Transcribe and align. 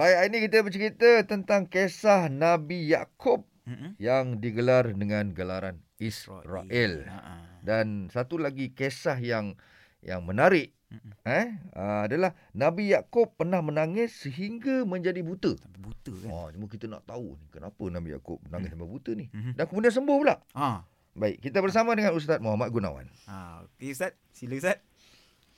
Baik, 0.00 0.16
hari 0.16 0.28
ini 0.32 0.38
kita 0.48 0.58
bercerita 0.64 1.10
tentang 1.28 1.68
kisah 1.68 2.32
Nabi 2.32 2.88
Yakub 2.88 3.44
Mm-mm. 3.68 4.00
yang 4.00 4.40
digelar 4.40 4.88
dengan 4.96 5.36
gelaran 5.36 5.84
Israel. 6.00 7.04
Ha-ha. 7.04 7.60
Dan 7.60 8.08
satu 8.08 8.40
lagi 8.40 8.72
kisah 8.72 9.20
yang 9.20 9.60
yang 10.00 10.24
menarik 10.24 10.72
Mm-mm. 10.88 11.20
eh 11.28 11.52
uh, 11.76 12.08
adalah 12.08 12.32
Nabi 12.56 12.96
Yakub 12.96 13.36
pernah 13.36 13.60
menangis 13.60 14.24
sehingga 14.24 14.88
menjadi 14.88 15.20
buta. 15.20 15.60
Sampai 15.60 15.84
buta 15.84 16.12
kan. 16.16 16.28
Oh, 16.32 16.48
cuma 16.48 16.66
kita 16.72 16.88
nak 16.88 17.04
tahu 17.04 17.36
ni 17.36 17.44
kenapa 17.52 17.84
Nabi 17.92 18.16
Yakub 18.16 18.40
menangis 18.48 18.72
sampai 18.72 18.88
buta 18.88 19.10
ni. 19.12 19.28
Mhm. 19.28 19.52
Dan 19.60 19.64
kemudian 19.68 19.92
sembuh 19.92 20.16
pula. 20.16 20.40
Ha. 20.56 20.80
Baik, 21.12 21.44
kita 21.44 21.60
bersama 21.60 21.92
dengan 21.92 22.16
Ustaz 22.16 22.40
Muhammad 22.40 22.72
Gunawan. 22.72 23.04
Ha. 23.28 23.68
Okey 23.68 23.92
Ustaz, 23.92 24.16
sila 24.32 24.56
Ustaz. 24.56 24.80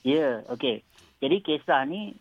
Ya, 0.03 0.43
okey. 0.51 0.83
Jadi 1.23 1.37
kisah 1.47 1.87
ni 1.87 2.19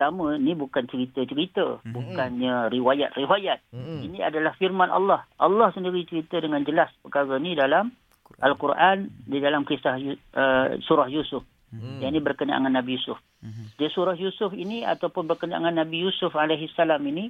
pertama 0.00 0.32
ni 0.40 0.56
bukan 0.56 0.88
cerita-cerita, 0.88 1.84
Mhm. 1.84 1.92
bukannya 1.92 2.72
riwayat-riwayat. 2.72 3.60
Hmm. 3.68 4.00
Ini 4.08 4.24
adalah 4.24 4.56
firman 4.56 4.88
Allah. 4.88 5.28
Allah 5.36 5.68
sendiri 5.76 6.08
cerita 6.08 6.40
dengan 6.40 6.64
jelas 6.64 6.88
perkara 7.04 7.36
ni 7.36 7.52
dalam 7.52 7.92
Al-Quran 8.40 9.12
di 9.28 9.44
dalam 9.44 9.68
kisah 9.68 10.00
uh, 10.00 10.80
surah 10.80 11.04
Yusuf. 11.12 11.44
Hmm. 11.68 12.00
Yang 12.00 12.16
ini 12.16 12.20
berkenaan 12.24 12.64
dengan 12.64 12.80
Nabi 12.80 12.96
Yusuf. 12.96 13.20
Mhm. 13.44 13.76
Di 13.76 13.92
surah 13.92 14.16
Yusuf 14.16 14.56
ini 14.56 14.88
ataupun 14.88 15.28
berkenaan 15.28 15.68
dengan 15.68 15.84
Nabi 15.84 16.08
Yusuf 16.08 16.32
alaihi 16.32 16.72
salam 16.72 17.04
ini 17.04 17.28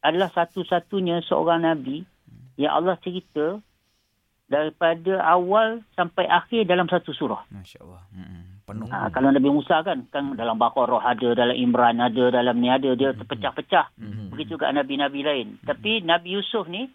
adalah 0.00 0.32
satu-satunya 0.32 1.20
seorang 1.20 1.68
nabi 1.68 2.00
yang 2.56 2.80
Allah 2.80 2.96
cerita 3.04 3.60
daripada 4.48 5.20
awal 5.20 5.84
sampai 5.92 6.24
akhir 6.24 6.64
dalam 6.64 6.88
satu 6.88 7.12
surah. 7.12 7.44
Masya-Allah. 7.52 8.00
Mm-mm. 8.16 8.55
Penuh. 8.66 8.90
Ha, 8.90 9.14
kalau 9.14 9.30
Nabi 9.30 9.46
Musa 9.46 9.78
kan 9.86 10.10
kan 10.10 10.34
dalam 10.34 10.58
Baqarah 10.58 11.06
ada, 11.06 11.38
dalam 11.38 11.54
Imran 11.54 12.02
ada, 12.02 12.34
dalam 12.34 12.58
ni 12.58 12.66
ada, 12.66 12.98
dia 12.98 13.14
terpecah-pecah. 13.14 13.94
Mhm. 13.94 14.34
Begitu 14.34 14.58
juga 14.58 14.74
nabi-nabi 14.74 15.22
lain. 15.22 15.62
Tapi 15.62 16.02
Nabi 16.02 16.34
Yusuf 16.34 16.66
ni 16.66 16.90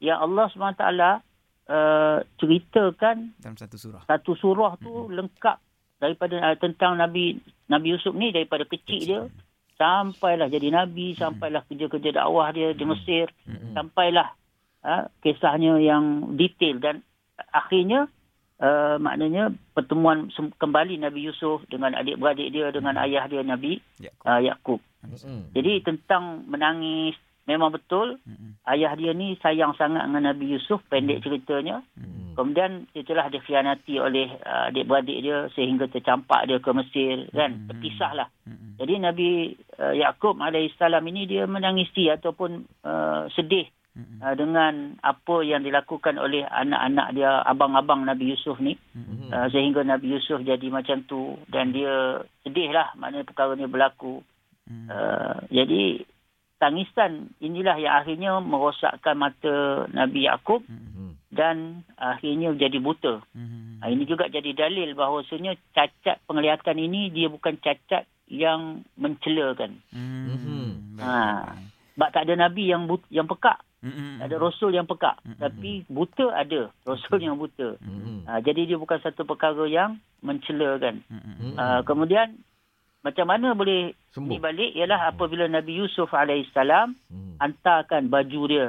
yang 0.00 0.16
Allah 0.16 0.48
SWT 0.48 0.84
uh, 1.68 2.18
ceritakan 2.40 3.36
Dalam 3.36 3.56
satu 3.60 3.76
surah. 3.76 4.02
satu 4.08 4.32
surah 4.32 4.72
tu 4.80 5.12
lengkap 5.12 5.60
daripada 6.00 6.40
uh, 6.40 6.56
tentang 6.56 6.96
Nabi 6.96 7.36
Nabi 7.68 7.86
Yusuf 7.92 8.16
ni 8.16 8.32
daripada 8.32 8.64
kecil 8.64 9.00
dia 9.04 9.20
sampailah 9.80 10.52
jadi 10.52 10.68
nabi, 10.68 11.16
sampailah 11.16 11.64
kerja-kerja 11.64 12.20
dakwah 12.20 12.52
dia 12.52 12.76
di 12.76 12.84
Mesir, 12.84 13.32
sampailah 13.72 14.28
uh, 14.84 15.08
kisahnya 15.24 15.80
yang 15.80 16.36
detail 16.36 16.76
dan 16.76 17.00
akhirnya 17.48 18.04
uh, 18.60 18.96
maknanya 19.00 19.50
pertemuan 19.74 20.28
kembali 20.60 21.00
Nabi 21.00 21.26
Yusuf 21.26 21.64
dengan 21.66 21.96
adik-beradik 21.96 22.52
dia 22.52 22.68
dengan 22.70 22.94
ayah 23.00 23.26
dia 23.26 23.42
Nabi 23.42 23.80
Ya. 23.98 24.12
uh, 24.28 24.40
Yakub. 24.40 24.78
Hmm. 25.00 25.48
Jadi 25.56 25.80
tentang 25.80 26.44
menangis 26.44 27.16
memang 27.48 27.72
betul 27.72 28.20
Mm-mm. 28.28 28.60
ayah 28.68 28.92
dia 28.94 29.10
ni 29.16 29.34
sayang 29.40 29.74
sangat 29.74 30.06
dengan 30.06 30.30
Nabi 30.30 30.54
Yusuf 30.54 30.84
pendek 30.92 31.24
ceritanya. 31.24 31.80
Hmm. 31.96 32.36
Kemudian 32.36 32.86
itulah 32.94 33.26
dikhianati 33.26 33.98
oleh 33.98 34.30
uh, 34.44 34.70
adik-beradik 34.70 35.18
dia 35.24 35.48
sehingga 35.56 35.90
tercampak 35.90 36.46
dia 36.46 36.62
ke 36.62 36.70
Mesir 36.76 37.26
kan 37.32 37.50
Hmm. 37.58 37.66
berpisahlah. 37.66 38.28
Mm-mm. 38.46 38.76
Jadi 38.78 38.94
Nabi 39.02 39.28
uh, 39.80 39.94
Yakub 39.96 40.36
alaihissalam 40.38 41.02
ini 41.10 41.26
dia 41.26 41.44
menangisi 41.48 42.06
ataupun 42.12 42.68
uh, 42.84 43.26
sedih 43.34 43.66
Mm-mm. 44.00 44.18
uh, 44.24 44.34
dengan 44.34 44.96
apa 45.04 45.44
yang 45.44 45.60
dilakukan 45.60 46.16
oleh 46.16 46.48
anak-anak 46.48 47.12
dia 47.12 47.44
abang-abang 47.44 48.08
Nabi 48.08 48.32
Yusuf 48.32 48.56
ni 48.56 48.80
Mm-mm. 48.96 49.28
uh, 49.28 49.46
sehingga 49.52 49.84
Nabi 49.84 50.16
Yusuf 50.16 50.40
jadi 50.40 50.66
macam 50.72 51.04
tu 51.04 51.36
dan 51.52 51.76
dia 51.76 52.24
sedihlah 52.40 52.96
maknanya 52.96 53.28
perkara 53.28 53.52
ni 53.52 53.68
berlaku. 53.68 54.24
Mm. 54.64 54.88
Uh, 54.88 55.36
jadi 55.52 56.08
tangisan 56.60 57.32
inilah 57.40 57.76
yang 57.80 57.94
akhirnya 58.04 58.36
merosakkan 58.40 59.16
mata 59.16 59.88
Nabi 59.92 60.28
Yakub 60.28 60.60
Mm-mm. 60.68 60.92
Hmm. 60.92 61.12
dan 61.32 61.84
akhirnya 61.96 62.52
jadi 62.56 62.78
buta. 62.80 63.24
Mm-mm. 63.32 63.80
Ha, 63.80 63.88
ini 63.88 64.04
juga 64.04 64.28
jadi 64.28 64.52
dalil 64.52 64.92
bahawasanya 64.92 65.56
cacat 65.72 66.20
penglihatan 66.28 66.76
ini 66.76 67.08
dia 67.08 67.32
bukan 67.32 67.56
cacat 67.64 68.04
yang 68.28 68.84
mencelakan. 69.00 69.80
Mm-mm. 69.90 71.00
Ha. 71.00 71.56
Sebab 71.96 72.08
tak 72.12 72.28
ada 72.28 72.48
nabi 72.48 72.68
yang 72.68 72.84
but, 72.88 73.04
yang 73.08 73.24
pekak, 73.24 73.60
Tak 73.80 74.26
ada 74.26 74.36
rasul 74.36 74.70
yang 74.70 74.84
pekak, 74.84 75.16
Mm-mm. 75.20 75.40
tapi 75.40 75.84
buta 75.86 76.26
ada, 76.30 76.68
rasul 76.84 77.16
yang 77.18 77.34
buta. 77.34 77.80
Hmm. 77.80 78.22
Ha, 78.24 78.38
jadi 78.38 78.64
dia 78.64 78.76
bukan 78.76 79.00
satu 79.00 79.24
perkara 79.24 79.64
yang 79.64 79.96
mencelakan. 80.20 81.00
Mm-mm. 81.06 81.56
Ha, 81.56 81.80
kemudian 81.82 82.36
macam 83.00 83.24
mana 83.24 83.52
boleh 83.52 83.96
Sembuh. 84.12 84.28
ni 84.28 84.36
balik 84.36 84.70
ialah 84.74 85.08
apabila 85.08 85.48
Nabi 85.48 85.72
Yusuf 85.74 86.12
alaihissalam 86.12 86.92
Hmm. 87.08 87.40
hantarkan 87.40 88.06
baju 88.06 88.42
dia 88.44 88.66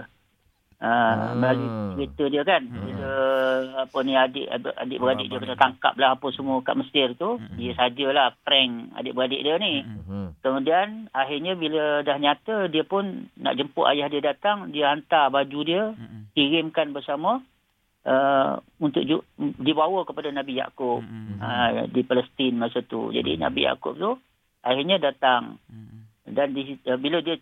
Ah. 0.79 1.29
uh, 1.29 1.35
melalui 1.35 1.67
cerita 1.93 2.23
dia 2.25 2.41
kan 2.41 2.63
Hmm. 2.63 2.81
bila 2.81 3.11
apa 3.83 3.97
ni 4.01 4.13
adik 4.15 4.47
adik 4.49 4.97
beradik 4.97 5.27
dia 5.27 5.37
kena 5.37 5.53
dia. 5.53 5.61
tangkap 5.61 5.93
lah 5.93 6.09
apa 6.15 6.27
semua 6.31 6.57
kat 6.59 6.73
Mesir 6.73 7.13
tu 7.13 7.37
Hmm. 7.37 7.53
dia 7.53 7.75
sajalah 7.75 8.33
prank 8.41 8.71
adik 8.95 9.11
beradik 9.11 9.43
dia 9.43 9.59
ni. 9.59 9.83
Hmm. 9.83 10.20
Kemudian 10.41 10.87
akhirnya 11.11 11.53
bila 11.53 12.01
dah 12.01 12.17
nyata 12.17 12.65
dia 12.67 12.81
pun 12.81 13.05
nak 13.35 13.55
jemput 13.55 13.85
ayah 13.87 14.05
dia 14.05 14.21
datang 14.23 14.69
dia 14.69 14.89
hantar 14.89 15.29
baju 15.29 15.59
dia 15.61 15.93
Mm-mm. 15.93 16.29
kirimkan 16.31 16.91
bersama 16.91 17.45
uh, 18.03 18.51
untuk 18.77 19.01
ju- 19.01 19.25
dibawa 19.37 20.01
kepada 20.01 20.29
Nabi 20.29 20.57
Yakub 20.57 20.99
Mm-mm. 20.99 21.37
uh, 21.37 21.85
di 21.87 22.01
Palestin 22.01 22.57
masa 22.57 22.81
tu 22.81 23.09
jadi 23.09 23.37
Nabi 23.37 23.63
Yakub 23.63 23.95
tu 23.95 24.17
akhirnya 24.59 24.97
datang 24.97 25.61
Mm-mm. 25.65 26.09
dan 26.27 26.51
di, 26.51 26.75
uh, 26.83 26.97
bila 26.97 27.19
dia 27.19 27.37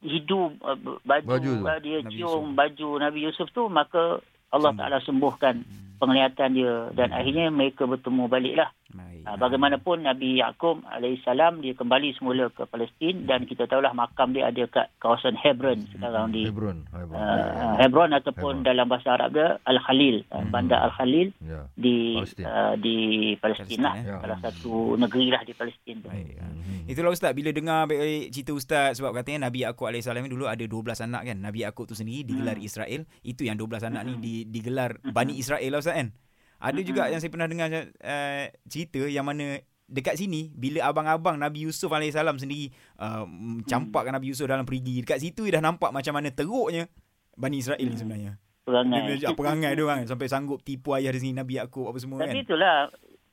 hidup 0.00 0.60
uh, 0.60 0.76
baju, 1.00 1.26
Baju 1.26 1.50
tu. 1.50 1.64
uh, 1.64 1.78
dia 1.80 1.98
Nabi 2.00 2.12
cium 2.12 2.44
baju 2.52 2.88
Nabi 2.98 3.18
Yusuf 3.22 3.48
tu 3.50 3.66
maka 3.66 4.20
Allah 4.50 4.70
Sembuh. 4.70 4.80
Taala 4.80 4.98
sembuhkan 5.00 5.56
Mm. 5.64 5.93
Penglihatan 6.04 6.50
dia 6.52 6.74
dan 6.92 7.08
Hmm. 7.08 7.18
akhirnya 7.18 7.46
mereka 7.48 7.82
bertemu 7.84 8.22
baliklah 8.26 8.68
Baik. 8.90 9.24
uh, 9.24 9.36
bagaimanapun 9.36 9.96
Nabi 10.00 10.38
Yakub 10.38 10.84
alaihissalam 10.86 11.58
dia 11.58 11.72
kembali 11.72 12.12
semula 12.12 12.46
ke 12.48 12.62
Palestin 12.64 13.24
dan 13.24 13.42
kita 13.42 13.64
tahulah 13.64 13.90
makam 13.90 14.30
dia 14.30 14.46
ada 14.46 14.64
kat 14.66 14.86
kawasan 14.96 15.34
Hebron 15.34 15.82
sekarang 15.88 16.30
di 16.30 16.44
Hebron. 16.44 16.84
Hebron. 16.86 17.16
uh, 17.16 17.74
Hebron 17.76 18.10
ataupun 18.12 18.54
Hebron. 18.56 18.66
dalam 18.66 18.86
bahasa 18.86 19.08
Arab 19.12 19.30
dia 19.30 19.48
Al-Khalil 19.62 20.16
uh, 20.26 20.36
Hmm. 20.36 20.50
bandar 20.50 20.78
Al-Khalil 20.84 21.32
Ya. 21.40 21.66
di 21.74 21.96
Palestin. 22.14 22.44
uh, 22.44 22.74
di 22.76 22.96
Palestin 23.36 23.78
lah 23.80 23.94
eh. 23.96 24.04
salah 24.14 24.38
satu 24.40 24.72
negeri 24.94 25.26
lah 25.28 25.42
di 25.42 25.52
Palestin 25.52 25.96
tu. 25.98 26.08
Baik. 26.08 26.36
ha. 26.36 26.46
Hmm. 26.46 26.62
Itulah 26.84 27.10
Ustaz 27.10 27.32
bila 27.32 27.48
dengar 27.48 27.86
baik-baik 27.86 28.28
cerita 28.28 28.52
Ustaz 28.52 28.90
sebab 28.94 29.14
katanya 29.14 29.48
Nabi 29.48 29.64
AS 29.64 29.80
ni 30.14 30.28
dulu 30.28 30.44
ada 30.44 30.60
12 30.60 30.70
anak 31.00 31.22
kan. 31.24 31.36
Nabi 31.38 31.58
Yakub 31.60 31.84
tu 31.84 31.94
sendiri 31.94 32.22
digelar 32.24 32.54
Hmm. 32.54 32.62
Israel. 32.62 33.00
Itu 33.22 33.42
yang 33.42 33.56
12 33.56 33.80
anak 33.82 34.02
ni 34.04 34.14
di, 34.16 34.34
digelar 34.44 34.96
Hmm. 34.96 35.10
Bani 35.10 35.32
Israel 35.34 35.64
lah 35.66 35.80
Ustaz 35.80 35.93
kan. 35.94 36.08
Ada 36.56 36.76
Hmm. 36.76 36.86
juga 36.86 37.02
yang 37.06 37.18
saya 37.18 37.28
pernah 37.28 37.46
dengar 37.46 37.68
uh, 38.00 38.44
cerita 38.64 39.04
yang 39.04 39.22
mana 39.22 39.58
dekat 39.84 40.16
sini 40.16 40.48
bila 40.50 40.80
abang-abang 40.82 41.36
Nabi 41.36 41.62
Yusuf 41.62 41.92
AS 41.92 42.16
sendiri 42.16 42.72
uh, 42.96 43.28
campakkan 43.62 44.10
Nabi 44.10 44.32
Yusuf 44.32 44.44
dalam 44.44 44.64
perigi 44.64 45.00
dekat 45.00 45.20
situ 45.20 45.44
dah 45.46 45.60
nampak 45.60 45.92
macam 45.92 46.12
mana 46.12 46.28
teruknya 46.28 46.88
Bani 47.34 47.58
Israel 47.58 47.78
Hmm. 47.78 47.94
sebenarnya. 47.94 48.32
Dia 48.34 48.64
Perangai. 48.64 49.00
punya 49.20 49.36
perangai 49.36 49.70
dia 49.70 49.84
orang 49.84 50.00
sampai 50.04 50.24
sanggup 50.24 50.58
tipu 50.58 50.94
ayah 50.94 51.12
dia 51.12 51.20
sini 51.20 51.36
Nabi 51.36 51.58
Yakub 51.58 51.84
apa 51.84 51.98
semua 51.98 52.16
Tapi 52.18 52.32
kan. 52.32 52.42
itulah 52.42 52.76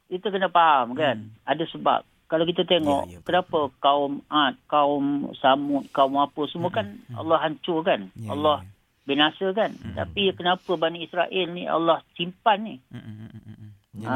kita 0.06 0.28
kena 0.28 0.50
faham 0.50 0.92
kan. 0.92 1.18
Ada 1.42 1.64
sebab. 1.68 2.04
Kalau 2.28 2.44
kita 2.44 2.64
tengok 2.64 3.02
Ya, 3.06 3.12
ya, 3.12 3.18
betul. 3.18 3.28
kenapa 3.28 3.60
kaum 3.80 4.14
Ad, 4.26 4.56
kaum 4.66 5.04
Samud, 5.36 5.88
kaum 5.90 6.16
apa 6.16 6.42
semua 6.48 6.68
kan 6.70 7.00
Mm-mm. 7.00 7.16
Allah 7.16 7.38
hancur 7.40 7.80
kan. 7.82 8.12
Ya, 8.14 8.28
Allah 8.30 8.64
ya, 8.64 8.68
binasa 9.04 9.52
kan. 9.52 9.72
Mm-mm. 9.74 9.96
Tapi 9.98 10.32
kenapa 10.34 10.72
Bani 10.78 11.04
Israel 11.04 11.46
ni 11.52 11.66
Allah 11.66 12.02
simpan 12.14 12.64
ni? 12.64 12.76
ya. 12.92 12.98
Mm, 12.98 13.04
mm, 13.04 13.18
mm, 13.18 13.42
mm, 13.42 13.56
mm. 13.58 13.70
Ha, 14.08 14.16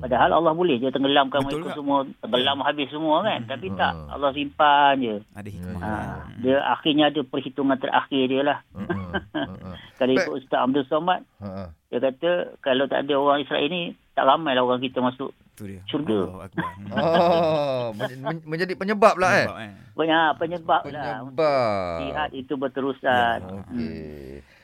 padahal 0.00 0.32
Allah 0.32 0.56
boleh 0.56 0.80
je 0.80 0.88
tenggelamkan 0.88 1.44
Betul 1.44 1.60
mereka 1.60 1.68
tak? 1.68 1.76
semua, 1.76 1.98
tenggelam 2.24 2.64
habis 2.64 2.88
semua 2.88 3.16
kan. 3.20 3.40
Mm. 3.44 3.48
Tapi 3.52 3.66
tak, 3.76 3.92
Allah 4.08 4.30
simpan 4.32 4.94
je. 4.96 5.16
Ada 5.36 5.48
hikmah. 5.52 5.76
Ya, 5.76 5.84
Ha, 5.84 5.92
dia 6.40 6.56
akhirnya 6.64 7.04
ada 7.12 7.20
perhitungan 7.20 7.76
terakhir 7.76 8.22
dia 8.26 8.42
lah. 8.42 8.58
Ha, 9.10 9.76
Kalau 10.00 10.12
ikut 10.16 10.34
Ustaz 10.40 10.64
Abdul 10.64 10.86
Somad, 10.88 11.20
ha. 11.44 11.68
dia 11.92 11.98
kata 12.00 12.56
kalau 12.64 12.88
tak 12.88 13.04
ada 13.04 13.14
orang 13.20 13.44
Israel 13.44 13.68
ni, 13.68 13.92
tak 14.16 14.24
ramai 14.24 14.56
lah 14.56 14.64
orang 14.64 14.80
kita 14.80 15.02
masuk 15.04 15.34
Tu 15.60 15.68
dia. 15.68 15.84
Syurga. 15.84 16.48
Akbar. 16.48 16.72
Hmm. 16.80 16.88
Oh, 16.96 17.86
men- 17.92 18.22
men- 18.24 18.44
menjadi 18.48 18.72
penyebab 18.72 19.20
lah 19.20 19.30
eh. 19.36 19.44
Nampak, 19.44 19.60
eh. 19.60 19.72
banyak 19.92 20.28
penyebab 20.40 20.82
lah. 20.88 21.04
Penyebab. 21.20 21.98
Jihad 22.00 22.30
itu 22.32 22.52
berterusan. 22.56 23.38
Okey. 23.60 24.40